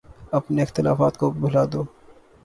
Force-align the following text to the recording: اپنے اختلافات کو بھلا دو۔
اپنے 0.31 0.61
اختلافات 0.61 1.17
کو 1.17 1.29
بھلا 1.31 1.65
دو۔ 1.73 1.83